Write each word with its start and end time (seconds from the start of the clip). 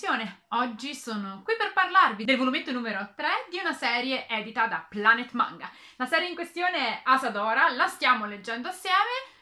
recensione. 0.00 0.44
Oggi 0.48 0.94
sono 0.94 1.42
qui 1.44 1.54
per 1.58 1.74
parlarvi 1.74 2.24
del 2.24 2.38
volumetto 2.38 2.72
numero 2.72 3.12
3 3.14 3.28
di 3.50 3.58
una 3.58 3.74
serie 3.74 4.26
edita 4.28 4.66
da 4.66 4.86
Planet 4.88 5.32
Manga. 5.32 5.70
La 5.96 6.06
serie 6.06 6.28
in 6.28 6.34
questione 6.34 6.78
è 6.78 7.00
Asadora, 7.04 7.68
la 7.68 7.86
stiamo 7.86 8.24
leggendo 8.24 8.68
assieme 8.68 8.96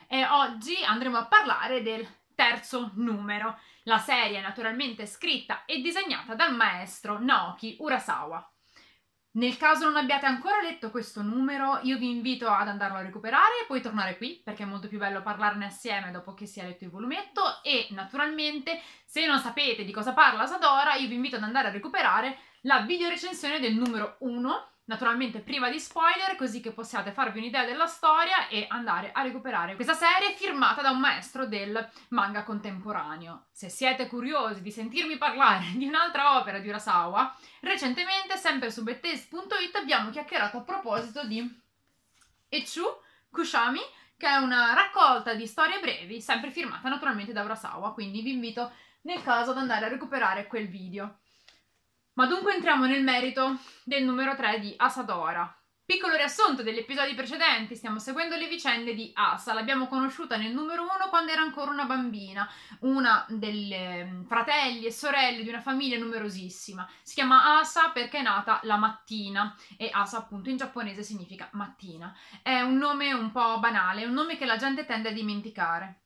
e 0.09 0.27
oggi 0.27 0.75
andremo 0.85 1.17
a 1.17 1.27
parlare 1.27 1.83
del 1.83 2.07
terzo 2.35 2.91
numero. 2.95 3.57
La 3.85 3.99
serie 3.99 4.39
è 4.39 4.43
naturalmente 4.43 5.07
scritta 5.07 5.65
e 5.65 5.81
disegnata 5.81 6.35
dal 6.35 6.55
maestro 6.55 7.21
Naoki 7.21 7.77
Urasawa. 7.79 8.53
Nel 9.33 9.57
caso 9.57 9.85
non 9.85 9.97
abbiate 9.97 10.27
ancora 10.27 10.63
letto 10.63 10.91
questo 10.91 11.23
numero, 11.23 11.79
io 11.83 11.99
vi 11.99 12.11
invito 12.11 12.49
ad 12.49 12.67
andarlo 12.67 12.97
a 12.97 13.03
recuperare 13.03 13.61
e 13.63 13.67
poi 13.67 13.83
tornare 13.83 14.17
qui 14.17 14.41
perché 14.43 14.63
è 14.63 14.67
molto 14.67 14.89
più 14.89 14.99
bello 14.99 15.23
parlarne 15.23 15.67
assieme 15.67 16.11
dopo 16.11 16.33
che 16.35 16.47
si 16.47 16.61
è 16.61 16.65
letto 16.65 16.85
il 16.85 16.91
volumetto. 16.91 17.63
E 17.63 17.89
naturalmente 17.91 18.81
se 19.05 19.27
non 19.27 19.39
sapete 19.39 19.85
di 19.85 19.93
cosa 19.93 20.13
parla 20.13 20.47
Sadora, 20.47 20.95
io 20.95 21.09
vi 21.09 21.15
invito 21.15 21.37
ad 21.37 21.43
andare 21.43 21.69
a 21.69 21.73
recuperare 21.73 22.39
la 22.63 22.81
video 22.81 23.09
recensione 23.09 23.61
del 23.61 23.75
numero 23.75 24.17
1 24.21 24.69
naturalmente 24.89 25.41
priva 25.41 25.71
di 25.71 25.79
spoiler, 25.79 26.35
così 26.37 26.61
che 26.61 26.73
possiate 26.73 27.13
farvi 27.13 27.39
un'idea 27.39 27.65
della 27.65 27.87
storia 27.87 28.49
e 28.49 28.67
andare 28.69 29.13
a 29.13 29.23
recuperare 29.23 29.75
questa 29.75 29.95
serie 29.95 30.35
firmata 30.35 30.83
da 30.83 30.91
un 30.91 30.99
maestro 30.99 31.47
del 31.47 31.89
manga 32.09 32.43
contemporaneo. 32.43 33.47
Se 33.51 33.69
siete 33.69 34.07
curiosi 34.07 34.63
di 34.63 34.71
sentirmi 34.71 35.17
parlare 35.17 35.67
di 35.77 35.87
un'altra 35.87 36.39
opera 36.39 36.59
di 36.59 36.69
Urasawa, 36.69 37.37
recentemente, 37.61 38.37
sempre 38.37 38.71
su 38.71 38.83
bettes.it, 38.83 39.77
abbiamo 39.77 40.11
chiacchierato 40.11 40.59
a 40.59 40.63
proposito 40.63 41.25
di 41.27 41.63
Echu 42.49 42.85
Kushami, 43.31 43.81
che 44.17 44.27
è 44.27 44.37
una 44.37 44.73
raccolta 44.73 45.35
di 45.35 45.47
storie 45.47 45.81
brevi, 45.81 46.21
sempre 46.21 46.51
firmata 46.51 46.89
naturalmente 46.89 47.33
da 47.33 47.43
Urasawa, 47.43 47.93
quindi 47.93 48.23
vi 48.23 48.33
invito 48.33 48.73
nel 49.03 49.23
caso 49.23 49.51
ad 49.51 49.59
andare 49.59 49.85
a 49.85 49.89
recuperare 49.89 50.47
quel 50.47 50.67
video. 50.67 51.19
Ma 52.19 52.27
dunque 52.27 52.53
entriamo 52.53 52.87
nel 52.87 53.05
merito 53.05 53.61
del 53.85 54.03
numero 54.03 54.35
3 54.35 54.59
di 54.59 54.75
Asadora. 54.77 55.57
Piccolo 55.85 56.17
riassunto 56.17 56.65
degli 56.65 56.79
episodi 56.79 57.15
precedenti, 57.15 57.77
stiamo 57.77 58.01
seguendo 58.01 58.35
le 58.35 58.49
vicende 58.49 58.93
di 58.93 59.13
Asa, 59.15 59.55
l'abbiamo 59.55 59.87
conosciuta 59.87 60.37
nel 60.37 60.53
numero 60.53 60.83
1 60.83 61.11
quando 61.11 61.31
era 61.31 61.43
ancora 61.43 61.71
una 61.71 61.85
bambina, 61.85 62.51
una 62.81 63.25
delle 63.29 64.05
mm, 64.05 64.25
fratelli 64.25 64.87
e 64.87 64.91
sorelle 64.91 65.45
di 65.45 65.49
una 65.49 65.61
famiglia 65.61 65.97
numerosissima. 65.97 66.91
Si 67.03 67.15
chiama 67.15 67.61
Asa 67.61 67.91
perché 67.91 68.19
è 68.19 68.23
nata 68.23 68.59
la 68.65 68.79
mattina 68.79 69.55
e 69.77 69.89
Asa 69.93 70.19
appunto 70.19 70.51
in 70.51 70.57
giapponese 70.57 71.05
significa 71.05 71.49
mattina. 71.53 72.13
È 72.43 72.61
un 72.63 72.79
nome 72.79 73.13
un 73.13 73.31
po' 73.31 73.61
banale, 73.61 74.05
un 74.05 74.13
nome 74.13 74.37
che 74.37 74.45
la 74.45 74.57
gente 74.57 74.85
tende 74.85 75.11
a 75.11 75.13
dimenticare. 75.13 76.01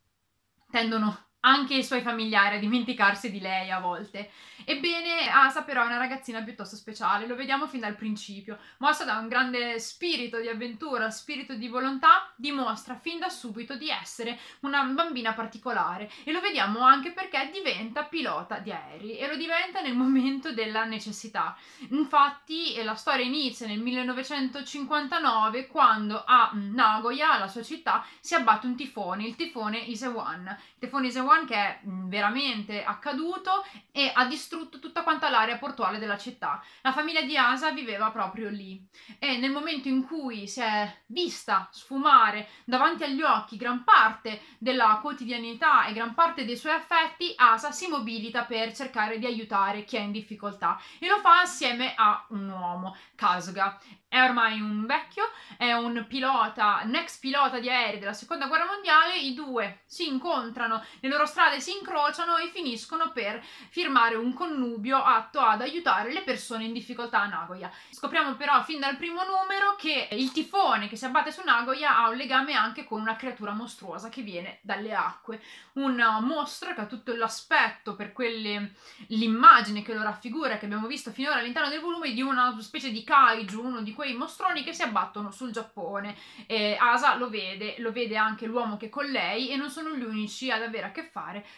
Tendono 0.70 1.31
anche 1.44 1.74
i 1.74 1.84
suoi 1.84 2.02
familiari 2.02 2.56
a 2.56 2.60
dimenticarsi 2.60 3.30
di 3.30 3.40
lei 3.40 3.70
a 3.70 3.80
volte. 3.80 4.30
Ebbene, 4.64 5.28
Asa 5.28 5.62
però 5.62 5.82
è 5.82 5.86
una 5.86 5.96
ragazzina 5.96 6.42
piuttosto 6.42 6.76
speciale, 6.76 7.26
lo 7.26 7.34
vediamo 7.34 7.66
fin 7.66 7.80
dal 7.80 7.96
principio. 7.96 8.58
Mossa 8.78 9.04
da 9.04 9.18
un 9.18 9.26
grande 9.26 9.80
spirito 9.80 10.38
di 10.38 10.48
avventura, 10.48 11.10
spirito 11.10 11.54
di 11.54 11.66
volontà, 11.66 12.30
dimostra 12.36 12.94
fin 12.94 13.18
da 13.18 13.28
subito 13.28 13.74
di 13.74 13.88
essere 13.88 14.38
una 14.60 14.84
bambina 14.84 15.32
particolare 15.32 16.10
e 16.22 16.30
lo 16.30 16.40
vediamo 16.40 16.80
anche 16.80 17.10
perché 17.10 17.50
diventa 17.52 18.04
pilota 18.04 18.58
di 18.58 18.70
aerei 18.70 19.18
e 19.18 19.26
lo 19.26 19.36
diventa 19.36 19.80
nel 19.80 19.96
momento 19.96 20.52
della 20.52 20.84
necessità. 20.84 21.56
Infatti, 21.90 22.80
la 22.84 22.94
storia 22.94 23.24
inizia 23.24 23.66
nel 23.66 23.80
1959 23.80 25.66
quando 25.66 26.22
a 26.24 26.50
Nagoya, 26.52 27.38
la 27.38 27.48
sua 27.48 27.62
città, 27.64 28.04
si 28.20 28.34
abbatte 28.34 28.66
un 28.66 28.76
tifone, 28.76 29.26
il 29.26 29.34
tifone 29.34 29.78
Isewan. 29.78 30.46
Il 30.46 30.78
tifone 30.78 31.08
Isewan 31.08 31.31
One 31.33 31.47
che 31.47 31.55
è 31.55 31.80
veramente 31.84 32.84
accaduto 32.84 33.65
e 33.91 34.10
ha 34.15 34.26
distrutto 34.26 34.78
tutta 34.78 35.03
quanta 35.03 35.31
l'area 35.31 35.56
portuale 35.56 35.98
della 35.98 36.19
città. 36.19 36.62
La 36.82 36.93
famiglia 36.93 37.22
di 37.22 37.37
Asa 37.37 37.70
viveva 37.70 38.10
proprio 38.10 38.50
lì 38.50 38.87
e 39.19 39.38
nel 39.38 39.50
momento 39.50 39.88
in 39.88 40.04
cui 40.04 40.47
si 40.47 40.60
è 40.60 40.94
vista 41.06 41.69
sfumare 41.72 42.48
davanti 42.65 43.04
agli 43.04 43.22
occhi 43.22 43.56
gran 43.56 43.82
parte 43.82 44.43
della 44.59 44.98
quotidianità 45.00 45.87
e 45.87 45.94
gran 45.94 46.12
parte 46.12 46.44
dei 46.44 46.56
suoi 46.56 46.75
affetti, 46.75 47.32
Asa 47.37 47.70
si 47.70 47.88
mobilita 47.88 48.44
per 48.44 48.75
cercare 48.75 49.19
di 49.19 49.25
aiutare 49.25 49.84
chi 49.84 49.97
è 49.97 50.00
in 50.00 50.12
difficoltà 50.12 50.78
e 50.99 51.09
lo 51.09 51.19
fa 51.20 51.41
assieme 51.41 51.94
a 51.97 52.25
un 52.28 52.49
uomo, 52.49 52.97
Kasuga. 53.14 53.81
È 54.12 54.20
ormai 54.20 54.60
un 54.60 54.84
vecchio, 54.84 55.25
è 55.56 55.72
un 55.72 56.04
pilota, 56.06 56.82
un 56.84 56.94
ex 56.94 57.19
pilota 57.19 57.59
di 57.59 57.70
aerei 57.70 57.99
della 57.99 58.12
seconda 58.12 58.47
guerra 58.47 58.66
mondiale, 58.66 59.16
i 59.16 59.32
due 59.32 59.81
si 59.87 60.06
incontrano, 60.06 60.84
le 61.00 61.09
loro 61.09 61.22
strade 61.27 61.60
si 61.60 61.77
incrociano 61.77 62.37
e 62.37 62.49
finiscono 62.49 63.12
per 63.12 63.43
firmare 63.71 64.16
un 64.16 64.33
connubio 64.33 65.03
atto 65.03 65.41
ad 65.41 65.60
aiutare 65.60 66.12
le 66.12 66.22
persone 66.22 66.65
in 66.65 66.72
difficoltà 66.72 67.21
a 67.21 67.27
Nagoya. 67.27 67.71
Scopriamo 67.91 68.34
però 68.34 68.62
fin 68.62 68.81
dal 68.81 68.97
primo 68.97 69.22
numero 69.25 69.77
che 69.77 70.09
il 70.12 70.32
tifone 70.32 70.88
che 70.88 70.97
si 70.97 71.05
abbatte 71.05 71.32
su 71.32 71.43
Nagoya 71.44 71.99
ha 71.99 72.09
un 72.09 72.16
legame 72.16 72.55
anche 72.55 72.84
con 72.84 73.00
una 73.00 73.16
creatura 73.16 73.53
mostruosa 73.53 74.09
che 74.09 74.22
viene 74.22 74.59
dalle 74.62 74.94
acque, 74.94 75.41
un 75.75 75.97
mostro 76.22 76.75
che 76.75 76.81
ha 76.81 76.87
tutto 76.87 77.15
l'aspetto 77.15 77.94
per 77.94 78.12
quelle 78.12 78.72
l'immagine 79.09 79.82
che 79.82 79.94
lo 79.94 80.03
raffigura 80.03 80.59
che 80.59 80.66
abbiamo 80.66 80.87
visto 80.87 81.11
finora 81.11 81.37
all'interno 81.37 81.69
del 81.69 81.81
volume 81.81 82.12
di 82.12 82.22
una 82.22 82.55
specie 82.61 82.91
di 82.91 83.05
kaiju, 83.05 83.61
uno 83.61 83.82
di 83.82 83.93
quei 83.93 84.15
mostroni 84.15 84.62
che 84.62 84.72
si 84.72 84.82
abbattono 84.82 85.31
sul 85.31 85.53
Giappone. 85.53 86.16
E 86.47 86.77
Asa 86.78 87.15
lo 87.15 87.28
vede, 87.28 87.77
lo 87.78 87.93
vede 87.93 88.16
anche 88.16 88.47
l'uomo 88.47 88.77
che 88.77 88.87
è 88.87 88.88
con 88.88 89.06
lei 89.06 89.50
e 89.50 89.56
non 89.56 89.71
sono 89.71 89.94
gli 89.94 90.03
unici 90.03 90.50
ad 90.50 90.62
avere 90.62 90.87
a 90.87 90.91
che 90.91 91.05
fare 91.05 91.12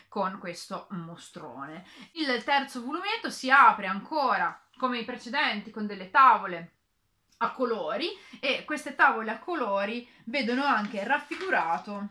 con 0.09 0.39
questo 0.39 0.87
mostrone. 0.91 1.87
Il 2.13 2.43
terzo 2.45 2.83
volumetto 2.83 3.31
si 3.31 3.51
apre 3.51 3.87
ancora 3.87 4.61
come 4.77 4.99
i 4.99 5.05
precedenti 5.05 5.71
con 5.71 5.87
delle 5.87 6.11
tavole 6.11 6.73
a 7.39 7.53
colori 7.53 8.09
e 8.41 8.65
queste 8.65 8.95
tavole 8.95 9.31
a 9.31 9.39
colori 9.39 10.09
vedono 10.25 10.65
anche 10.65 11.05
raffigurato 11.05 12.09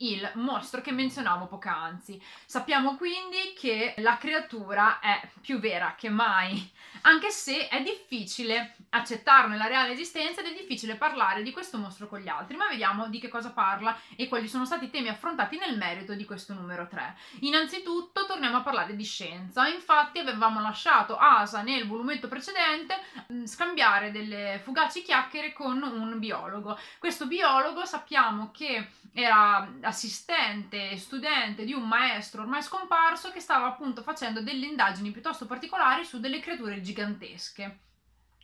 il 0.00 0.30
mostro 0.34 0.80
che 0.80 0.92
menzionavo 0.92 1.46
poc'anzi. 1.46 2.22
Sappiamo 2.44 2.96
quindi 2.96 3.54
che 3.58 3.94
la 3.98 4.16
creatura 4.16 5.00
è 5.00 5.28
più 5.40 5.58
vera 5.58 5.94
che 5.96 6.08
mai, 6.08 6.70
anche 7.02 7.30
se 7.30 7.68
è 7.68 7.82
difficile 7.82 8.76
accettarne 8.90 9.56
la 9.56 9.66
reale 9.66 9.92
esistenza 9.92 10.40
ed 10.40 10.48
è 10.48 10.52
difficile 10.54 10.96
parlare 10.96 11.42
di 11.42 11.52
questo 11.52 11.78
mostro 11.78 12.08
con 12.08 12.20
gli 12.20 12.28
altri, 12.28 12.56
ma 12.56 12.68
vediamo 12.68 13.08
di 13.08 13.20
che 13.20 13.28
cosa 13.28 13.50
parla 13.50 13.96
e 14.16 14.28
quali 14.28 14.48
sono 14.48 14.64
stati 14.64 14.86
i 14.86 14.90
temi 14.90 15.08
affrontati 15.08 15.58
nel 15.58 15.76
merito 15.76 16.14
di 16.14 16.24
questo 16.24 16.54
numero 16.54 16.86
3. 16.88 17.16
Innanzitutto 17.40 18.26
torniamo 18.26 18.58
a 18.58 18.62
parlare 18.62 18.96
di 18.96 19.04
scienza, 19.04 19.66
infatti 19.68 20.18
avevamo 20.18 20.60
lasciato 20.60 21.16
Asa 21.16 21.62
nel 21.62 21.86
volumetto 21.86 22.28
precedente 22.28 22.98
mm, 23.32 23.44
scambiare 23.44 24.10
delle 24.10 24.60
fugaci 24.62 25.02
chiacchiere 25.02 25.52
con 25.52 25.82
un 25.82 26.18
biologo. 26.18 26.78
Questo 26.98 27.26
biologo 27.26 27.84
sappiamo 27.84 28.50
che 28.50 28.88
era 29.12 29.68
assistente 29.90 30.90
e 30.90 30.98
studente 30.98 31.64
di 31.64 31.72
un 31.72 31.86
maestro 31.86 32.42
ormai 32.42 32.62
scomparso 32.62 33.30
che 33.30 33.40
stava 33.40 33.66
appunto 33.66 34.02
facendo 34.02 34.40
delle 34.40 34.66
indagini 34.66 35.10
piuttosto 35.10 35.46
particolari 35.46 36.04
su 36.04 36.18
delle 36.18 36.40
creature 36.40 36.80
gigantesche. 36.80 37.80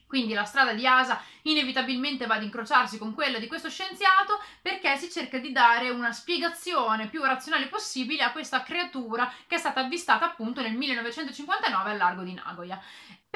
Quindi 0.07 0.35
la 0.35 0.45
strada 0.45 0.73
di 0.73 0.87
Asa 0.87 1.21
inevitabilmente 1.43 2.27
va 2.27 2.37
ad 2.37 2.45
incrociarsi 2.45 2.97
con 2.97 3.13
quella 3.13 3.41
di 3.41 3.49
questo 3.49 3.69
scienziato 3.69 4.41
perché 4.63 4.97
si 4.97 5.11
cerca 5.11 5.39
di 5.39 5.51
dare 5.51 5.91
una 5.91 6.13
spiegazione 6.13 7.09
più 7.09 7.23
razionale 7.25 7.67
possibile 7.67 8.23
a 8.23 8.31
questa 8.31 8.63
creatura 8.63 9.33
che 9.49 9.57
è 9.57 9.59
stata 9.59 9.81
avvistata 9.81 10.27
appunto 10.27 10.63
nel 10.63 10.75
1959 10.75 11.91
al 11.91 11.97
largo 11.97 12.23
di 12.23 12.35
Nagoya. 12.35 12.81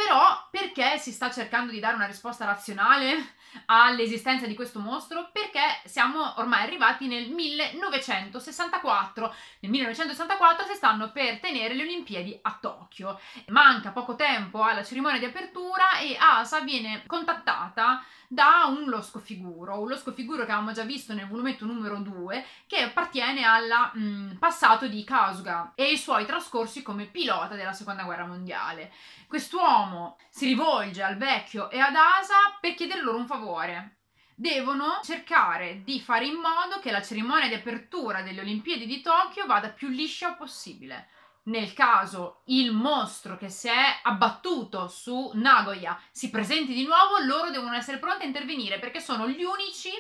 Però 0.03 0.49
perché 0.50 0.97
si 0.97 1.12
sta 1.12 1.31
cercando 1.31 1.71
di 1.71 1.78
dare 1.78 1.94
una 1.94 2.06
risposta 2.06 2.47
razionale 2.47 3.34
all'esistenza 3.66 4.47
di 4.47 4.55
questo 4.55 4.79
mostro? 4.79 5.29
Perché 5.31 5.61
siamo 5.85 6.38
ormai 6.38 6.62
arrivati 6.62 7.06
nel 7.06 7.29
1964. 7.29 9.35
Nel 9.61 9.70
1964 9.70 10.64
si 10.64 10.75
stanno 10.75 11.12
per 11.12 11.38
tenere 11.38 11.75
le 11.75 11.82
Olimpiadi 11.82 12.38
a 12.41 12.56
Tokyo. 12.58 13.20
Manca 13.49 13.91
poco 13.91 14.17
tempo 14.17 14.62
alla 14.62 14.82
cerimonia 14.82 15.19
di 15.19 15.26
apertura 15.26 15.99
e 15.99 16.17
Asa 16.19 16.61
viene 16.61 17.03
contattata 17.06 18.03
da 18.32 18.67
un 18.69 18.88
losco 18.88 19.19
figuro, 19.19 19.81
un 19.81 19.88
losco 19.88 20.12
figuro 20.12 20.44
che 20.44 20.53
avevamo 20.53 20.71
già 20.71 20.85
visto 20.85 21.12
nel 21.12 21.27
volumetto 21.27 21.65
numero 21.67 21.97
2, 21.97 22.47
che 22.69 22.82
appartiene 22.82 23.43
al 23.43 23.91
mm, 23.99 24.37
passato 24.37 24.87
di 24.87 25.03
Kasuga 25.03 25.73
e 25.75 25.82
ai 25.82 25.99
suoi 25.99 26.27
trascorsi 26.27 26.81
come 26.82 27.06
pilota 27.06 27.56
della 27.56 27.73
seconda 27.73 28.05
guerra 28.05 28.27
mondiale. 28.27 28.93
Quest'uomo 29.27 30.17
si 30.29 30.47
rivolge 30.47 31.03
al 31.03 31.17
vecchio 31.17 31.71
e 31.71 31.81
ad 31.81 31.97
Asa 31.97 32.56
per 32.61 32.75
chiedere 32.75 33.03
loro 33.03 33.19
un 33.19 33.27
favore 33.27 33.97
devono 34.32 35.00
cercare 35.03 35.82
di 35.85 36.00
fare 36.00 36.25
in 36.25 36.37
modo 36.37 36.79
che 36.81 36.93
la 36.93 37.03
cerimonia 37.03 37.49
di 37.49 37.55
apertura 37.55 38.23
delle 38.23 38.41
Olimpiadi 38.41 38.87
di 38.87 39.00
Tokyo 39.03 39.44
vada 39.44 39.69
più 39.71 39.88
liscia 39.88 40.32
possibile 40.35 41.09
nel 41.44 41.72
caso 41.72 42.42
il 42.46 42.72
mostro 42.72 43.37
che 43.37 43.48
si 43.48 43.69
è 43.69 44.00
abbattuto 44.02 44.88
su 44.88 45.31
Nagoya 45.34 45.98
si 46.10 46.31
presenti 46.31 46.75
di 46.75 46.84
nuovo, 46.84 47.19
loro 47.25 47.50
devono 47.50 47.75
essere 47.75 47.98
pronti 47.98 48.25
a 48.25 48.26
intervenire 48.26 48.78
perché 48.78 49.00
sono 49.00 49.28
gli 49.28 49.42
unici 49.42 49.90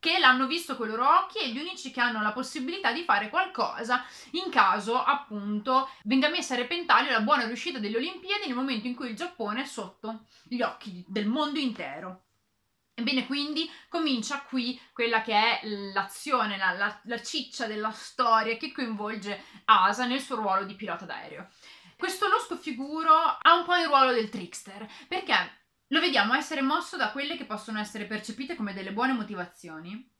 che 0.00 0.18
l'hanno 0.18 0.46
visto 0.46 0.76
con 0.76 0.86
i 0.86 0.90
loro 0.90 1.08
occhi 1.08 1.38
e 1.38 1.50
gli 1.50 1.58
unici 1.58 1.90
che 1.90 2.00
hanno 2.00 2.22
la 2.22 2.32
possibilità 2.32 2.92
di 2.92 3.02
fare 3.02 3.28
qualcosa 3.28 4.04
in 4.32 4.48
caso 4.50 5.02
appunto 5.02 5.88
venga 6.04 6.28
messa 6.28 6.54
a 6.54 6.58
repentaglio 6.58 7.10
la 7.10 7.20
buona 7.20 7.46
riuscita 7.46 7.78
delle 7.78 7.96
Olimpiadi 7.96 8.46
nel 8.46 8.54
momento 8.54 8.86
in 8.86 8.94
cui 8.94 9.08
il 9.08 9.16
Giappone 9.16 9.62
è 9.62 9.66
sotto 9.66 10.24
gli 10.44 10.62
occhi 10.62 11.04
del 11.08 11.26
mondo 11.26 11.58
intero. 11.58 12.27
Ebbene, 12.98 13.26
quindi 13.26 13.70
comincia 13.88 14.40
qui 14.40 14.78
quella 14.92 15.22
che 15.22 15.32
è 15.32 15.60
l'azione, 15.68 16.56
la, 16.56 16.72
la, 16.72 17.00
la, 17.04 17.22
ciccia 17.22 17.68
della 17.68 17.92
storia 17.92 18.56
che 18.56 18.72
coinvolge 18.72 19.40
Asa 19.66 20.04
nel 20.04 20.20
suo 20.20 20.34
ruolo 20.34 20.64
di 20.64 20.74
pilota 20.74 21.04
d'aereo. 21.04 21.48
Questo 21.96 22.26
losco 22.26 22.56
figuro 22.56 23.12
ha 23.40 23.54
un 23.54 23.64
po' 23.64 23.76
il 23.76 23.86
ruolo 23.86 24.10
del 24.10 24.28
trickster, 24.28 24.84
perché 25.06 25.32
lo 25.86 26.00
vediamo 26.00 26.34
essere 26.34 26.60
mosso 26.60 26.96
da 26.96 27.12
quelle 27.12 27.36
che 27.36 27.44
possono 27.44 27.78
essere 27.78 28.04
percepite 28.06 28.56
come 28.56 28.74
delle 28.74 28.92
buone 28.92 29.12
motivazioni. 29.12 30.12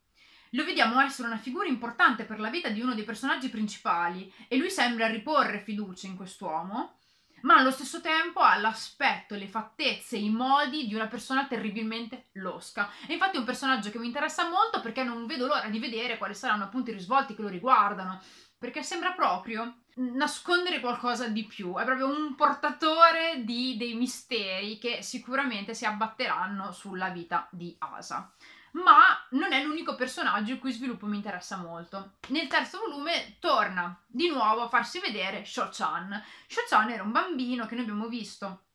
Lo 0.51 0.63
vediamo 0.63 1.01
essere 1.01 1.27
una 1.27 1.37
figura 1.37 1.67
importante 1.67 2.23
per 2.23 2.39
la 2.39 2.49
vita 2.49 2.69
di 2.69 2.79
uno 2.79 2.95
dei 2.95 3.03
personaggi 3.03 3.49
principali 3.49 4.33
e 4.47 4.55
lui 4.55 4.69
sembra 4.69 5.07
riporre 5.07 5.59
fiducia 5.59 6.07
in 6.07 6.15
quest'uomo, 6.15 6.98
ma 7.41 7.57
allo 7.57 7.71
stesso 7.71 8.01
tempo 8.01 8.39
ha 8.39 8.57
l'aspetto, 8.57 9.35
le 9.35 9.47
fattezze, 9.47 10.17
i 10.17 10.29
modi 10.29 10.87
di 10.87 10.95
una 10.95 11.07
persona 11.07 11.45
terribilmente 11.45 12.29
losca. 12.33 12.89
E 13.07 13.13
infatti 13.13 13.37
è 13.37 13.39
un 13.39 13.45
personaggio 13.45 13.89
che 13.89 13.99
mi 13.99 14.07
interessa 14.07 14.49
molto 14.49 14.81
perché 14.81 15.03
non 15.03 15.25
vedo 15.25 15.47
l'ora 15.47 15.69
di 15.69 15.79
vedere 15.79 16.17
quali 16.17 16.33
saranno 16.33 16.65
appunto 16.65 16.91
i 16.91 16.93
risvolti 16.93 17.35
che 17.35 17.41
lo 17.41 17.47
riguardano, 17.47 18.21
perché 18.57 18.83
sembra 18.83 19.11
proprio 19.13 19.83
nascondere 19.95 20.79
qualcosa 20.79 21.27
di 21.27 21.45
più, 21.45 21.75
è 21.77 21.83
proprio 21.83 22.07
un 22.07 22.35
portatore 22.35 23.43
di 23.43 23.75
dei 23.77 23.95
misteri 23.95 24.77
che 24.77 25.01
sicuramente 25.01 25.73
si 25.73 25.85
abbatteranno 25.85 26.71
sulla 26.71 27.09
vita 27.09 27.47
di 27.51 27.75
Asa. 27.79 28.33
Ma 28.71 29.25
non 29.31 29.51
è 29.53 29.63
l'unico 29.63 29.95
personaggio 29.95 30.53
il 30.53 30.59
cui 30.59 30.71
sviluppo 30.71 31.05
mi 31.05 31.15
interessa 31.15 31.57
molto. 31.57 32.17
Nel 32.29 32.47
terzo 32.47 32.79
volume 32.79 33.37
torna 33.39 34.01
di 34.07 34.29
nuovo 34.29 34.61
a 34.61 34.69
farsi 34.69 34.99
vedere 34.99 35.45
Sho-chan. 35.45 36.23
Sho-chan 36.47 36.91
era 36.91 37.03
un 37.03 37.11
bambino 37.11 37.65
che 37.65 37.75
noi 37.75 37.83
abbiamo 37.83 38.07
visto 38.07 38.65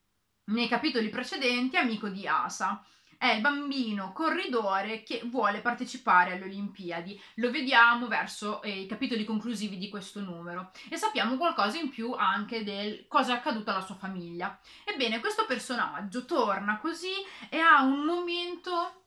nei 0.46 0.68
capitoli 0.68 1.08
precedenti, 1.08 1.76
amico 1.76 2.08
di 2.08 2.26
Asa 2.26 2.84
è 3.24 3.32
il 3.32 3.40
bambino 3.40 4.12
corridore 4.12 5.02
che 5.02 5.22
vuole 5.24 5.60
partecipare 5.60 6.32
alle 6.32 6.44
Olimpiadi. 6.44 7.18
Lo 7.36 7.50
vediamo 7.50 8.06
verso 8.06 8.60
eh, 8.62 8.80
i 8.80 8.86
capitoli 8.86 9.24
conclusivi 9.24 9.78
di 9.78 9.88
questo 9.88 10.20
numero 10.20 10.72
e 10.90 10.96
sappiamo 10.98 11.38
qualcosa 11.38 11.78
in 11.78 11.88
più 11.88 12.12
anche 12.12 12.64
del 12.64 13.06
cosa 13.08 13.32
è 13.32 13.36
accaduto 13.36 13.70
alla 13.70 13.80
sua 13.80 13.94
famiglia. 13.94 14.58
Ebbene, 14.84 15.20
questo 15.20 15.46
personaggio 15.46 16.26
torna 16.26 16.78
così 16.78 17.14
e 17.48 17.58
ha 17.58 17.82
un 17.82 18.04
momento 18.04 19.03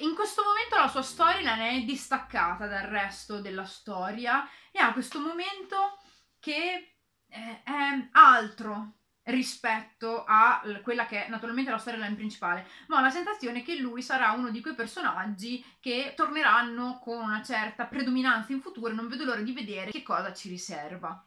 in 0.00 0.14
questo 0.14 0.42
momento 0.42 0.76
la 0.76 0.88
sua 0.88 1.02
storia 1.02 1.54
ne 1.54 1.70
è 1.70 1.80
distaccata 1.82 2.66
dal 2.66 2.86
resto 2.86 3.40
della 3.40 3.64
storia 3.64 4.48
e 4.70 4.78
ha 4.78 4.92
questo 4.92 5.18
momento 5.20 5.98
che 6.38 6.96
è 7.28 8.08
altro 8.12 8.98
rispetto 9.28 10.24
a 10.26 10.62
quella 10.82 11.06
che 11.06 11.26
è 11.26 11.28
naturalmente 11.28 11.70
la 11.70 11.78
storyline 11.78 12.14
principale, 12.14 12.66
ma 12.86 12.98
ho 12.98 13.00
la 13.00 13.10
sensazione 13.10 13.62
che 13.62 13.76
lui 13.76 14.02
sarà 14.02 14.32
uno 14.32 14.50
di 14.50 14.60
quei 14.60 14.74
personaggi 14.74 15.64
che 15.80 16.14
torneranno 16.16 16.98
con 16.98 17.22
una 17.22 17.42
certa 17.42 17.84
predominanza 17.84 18.52
in 18.52 18.60
futuro 18.60 18.90
e 18.90 18.94
non 18.94 19.08
vedo 19.08 19.24
l'ora 19.24 19.42
di 19.42 19.52
vedere 19.52 19.90
che 19.90 20.02
cosa 20.02 20.32
ci 20.32 20.48
riserva. 20.48 21.22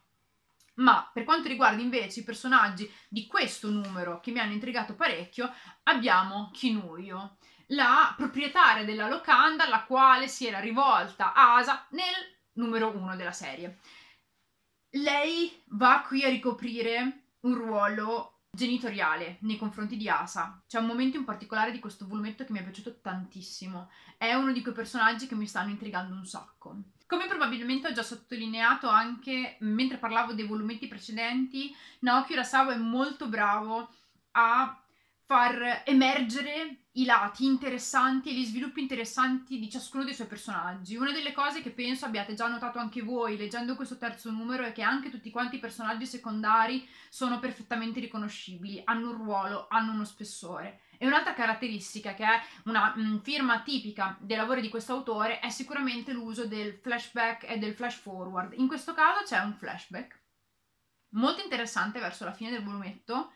Ma 0.74 1.08
per 1.12 1.24
quanto 1.24 1.48
riguarda 1.48 1.82
invece 1.82 2.20
i 2.20 2.24
personaggi 2.24 2.90
di 3.08 3.26
questo 3.26 3.68
numero 3.68 4.20
che 4.20 4.30
mi 4.30 4.38
hanno 4.38 4.52
intrigato 4.52 4.94
parecchio, 4.94 5.52
abbiamo 5.84 6.50
Kinuyo, 6.52 7.36
la 7.72 8.14
proprietaria 8.16 8.84
della 8.84 9.08
locanda 9.08 9.64
alla 9.64 9.84
quale 9.84 10.28
si 10.28 10.46
era 10.46 10.60
rivolta 10.60 11.32
Asa 11.34 11.86
nel 11.90 12.04
numero 12.54 12.94
uno 12.96 13.16
della 13.16 13.32
serie. 13.32 13.78
Lei 14.96 15.62
va 15.68 16.04
qui 16.06 16.22
a 16.24 16.28
ricoprire 16.28 17.28
un 17.40 17.54
ruolo 17.54 18.40
genitoriale 18.54 19.38
nei 19.40 19.56
confronti 19.56 19.96
di 19.96 20.08
Asa. 20.08 20.62
C'è 20.66 20.78
un 20.78 20.86
momento 20.86 21.16
in 21.16 21.24
particolare 21.24 21.72
di 21.72 21.78
questo 21.78 22.06
volumetto 22.06 22.44
che 22.44 22.52
mi 22.52 22.58
è 22.58 22.62
piaciuto 22.62 23.00
tantissimo. 23.00 23.90
È 24.18 24.34
uno 24.34 24.52
di 24.52 24.60
quei 24.60 24.74
personaggi 24.74 25.26
che 25.26 25.34
mi 25.34 25.46
stanno 25.46 25.70
intrigando 25.70 26.14
un 26.14 26.26
sacco. 26.26 26.76
Come 27.06 27.26
probabilmente 27.26 27.88
ho 27.88 27.92
già 27.92 28.02
sottolineato 28.02 28.88
anche 28.88 29.56
mentre 29.60 29.96
parlavo 29.96 30.34
dei 30.34 30.46
volumetti 30.46 30.86
precedenti, 30.88 31.74
Naoki 32.00 32.32
Urasawa 32.32 32.74
è 32.74 32.76
molto 32.76 33.28
bravo 33.28 33.90
a 34.32 34.81
far 35.32 35.80
emergere 35.86 36.88
i 36.96 37.06
lati 37.06 37.46
interessanti 37.46 38.28
e 38.28 38.34
gli 38.34 38.44
sviluppi 38.44 38.82
interessanti 38.82 39.58
di 39.58 39.70
ciascuno 39.70 40.04
dei 40.04 40.12
suoi 40.12 40.26
personaggi. 40.26 40.94
Una 40.94 41.10
delle 41.10 41.32
cose 41.32 41.62
che 41.62 41.70
penso 41.70 42.04
abbiate 42.04 42.34
già 42.34 42.48
notato 42.48 42.78
anche 42.78 43.00
voi 43.00 43.38
leggendo 43.38 43.74
questo 43.74 43.96
terzo 43.96 44.30
numero 44.30 44.62
è 44.62 44.72
che 44.72 44.82
anche 44.82 45.08
tutti 45.08 45.30
quanti 45.30 45.56
i 45.56 45.58
personaggi 45.58 46.04
secondari 46.04 46.86
sono 47.08 47.38
perfettamente 47.38 47.98
riconoscibili, 47.98 48.82
hanno 48.84 49.08
un 49.08 49.16
ruolo, 49.16 49.68
hanno 49.70 49.92
uno 49.92 50.04
spessore. 50.04 50.80
E 50.98 51.06
un'altra 51.06 51.32
caratteristica 51.32 52.12
che 52.12 52.24
è 52.24 52.38
una 52.64 52.92
mh, 52.94 53.00
mm, 53.00 53.18
firma 53.20 53.62
tipica 53.62 54.18
dei 54.20 54.36
lavori 54.36 54.60
di 54.60 54.68
questo 54.68 54.92
autore 54.92 55.40
è 55.40 55.48
sicuramente 55.48 56.12
l'uso 56.12 56.46
del 56.46 56.74
flashback 56.74 57.48
e 57.48 57.56
del 57.56 57.72
flash 57.72 57.96
forward. 57.96 58.52
In 58.58 58.68
questo 58.68 58.92
caso 58.92 59.24
c'è 59.24 59.38
un 59.38 59.54
flashback 59.54 60.20
molto 61.14 61.42
interessante 61.42 62.00
verso 62.00 62.26
la 62.26 62.34
fine 62.34 62.50
del 62.50 62.62
volumetto 62.62 63.32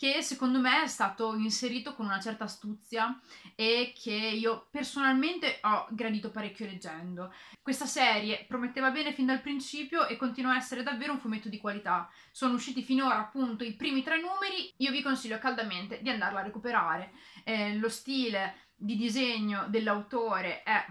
che 0.00 0.22
secondo 0.22 0.60
me 0.60 0.84
è 0.84 0.86
stato 0.86 1.34
inserito 1.34 1.94
con 1.94 2.06
una 2.06 2.18
certa 2.18 2.44
astuzia 2.44 3.20
e 3.54 3.92
che 3.94 4.14
io 4.14 4.68
personalmente 4.70 5.58
ho 5.60 5.88
gradito 5.90 6.30
parecchio 6.30 6.64
leggendo. 6.64 7.30
Questa 7.60 7.84
serie 7.84 8.46
prometteva 8.48 8.90
bene 8.90 9.12
fin 9.12 9.26
dal 9.26 9.42
principio 9.42 10.06
e 10.06 10.16
continua 10.16 10.54
a 10.54 10.56
essere 10.56 10.82
davvero 10.82 11.12
un 11.12 11.20
fumetto 11.20 11.50
di 11.50 11.58
qualità. 11.58 12.10
Sono 12.32 12.54
usciti 12.54 12.82
finora 12.82 13.18
appunto 13.18 13.62
i 13.62 13.74
primi 13.74 14.02
tre 14.02 14.18
numeri, 14.18 14.72
io 14.78 14.90
vi 14.90 15.02
consiglio 15.02 15.38
caldamente 15.38 16.00
di 16.00 16.08
andarla 16.08 16.40
a 16.40 16.44
recuperare. 16.44 17.12
Eh, 17.44 17.76
lo 17.76 17.90
stile 17.90 18.68
di 18.74 18.96
disegno 18.96 19.66
dell'autore 19.68 20.62
è 20.62 20.82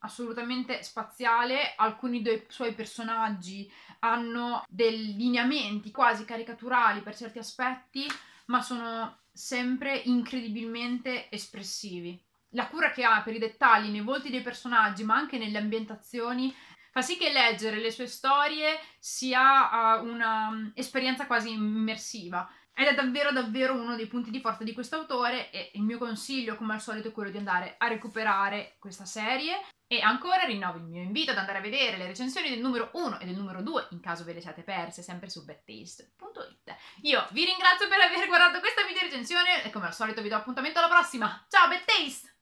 assolutamente 0.00 0.82
spaziale, 0.82 1.72
alcuni 1.74 2.20
dei 2.20 2.44
suoi 2.48 2.74
personaggi 2.74 3.72
hanno 4.00 4.62
dei 4.68 5.16
lineamenti 5.16 5.90
quasi 5.90 6.26
caricaturali 6.26 7.00
per 7.00 7.16
certi 7.16 7.38
aspetti, 7.38 8.06
ma 8.48 8.62
sono 8.62 9.20
sempre 9.32 9.96
incredibilmente 9.96 11.30
espressivi. 11.30 12.20
La 12.52 12.68
cura 12.68 12.90
che 12.90 13.04
ha 13.04 13.22
per 13.22 13.34
i 13.34 13.38
dettagli 13.38 13.90
nei 13.90 14.00
volti 14.00 14.30
dei 14.30 14.42
personaggi, 14.42 15.04
ma 15.04 15.16
anche 15.16 15.38
nelle 15.38 15.58
ambientazioni, 15.58 16.54
fa 16.90 17.02
sì 17.02 17.16
che 17.16 17.30
leggere 17.30 17.78
le 17.78 17.90
sue 17.90 18.06
storie 18.06 18.78
sia 18.98 20.00
uh, 20.00 20.04
un'esperienza 20.04 21.26
quasi 21.26 21.52
immersiva. 21.52 22.48
Ed 22.78 22.86
è 22.86 22.94
davvero 22.94 23.32
davvero 23.32 23.74
uno 23.74 23.96
dei 23.96 24.06
punti 24.06 24.30
di 24.30 24.40
forza 24.40 24.62
di 24.62 24.72
questo 24.72 24.94
autore 24.94 25.50
e 25.50 25.72
il 25.74 25.82
mio 25.82 25.98
consiglio 25.98 26.54
come 26.54 26.74
al 26.74 26.80
solito 26.80 27.08
è 27.08 27.12
quello 27.12 27.28
di 27.28 27.36
andare 27.36 27.74
a 27.76 27.88
recuperare 27.88 28.76
questa 28.78 29.04
serie 29.04 29.60
e 29.88 30.00
ancora 30.00 30.44
rinnovo 30.44 30.78
il 30.78 30.84
mio 30.84 31.02
invito 31.02 31.32
ad 31.32 31.38
andare 31.38 31.58
a 31.58 31.60
vedere 31.60 31.96
le 31.96 32.06
recensioni 32.06 32.50
del 32.50 32.60
numero 32.60 32.90
1 32.92 33.18
e 33.18 33.26
del 33.26 33.34
numero 33.34 33.62
2 33.62 33.88
in 33.90 34.00
caso 34.00 34.22
ve 34.22 34.34
le 34.34 34.40
siate 34.40 34.62
perse 34.62 35.02
sempre 35.02 35.28
su 35.28 35.44
bedtaste.it. 35.44 36.76
Io 37.02 37.26
vi 37.32 37.46
ringrazio 37.46 37.88
per 37.88 37.98
aver 37.98 38.28
guardato 38.28 38.60
questa 38.60 38.84
video 38.86 39.02
recensione 39.02 39.64
e 39.64 39.70
come 39.70 39.86
al 39.86 39.94
solito 39.94 40.22
vi 40.22 40.28
do 40.28 40.36
appuntamento 40.36 40.78
alla 40.78 40.86
prossima. 40.86 41.44
Ciao 41.48 41.66
Bedtaste! 41.66 42.37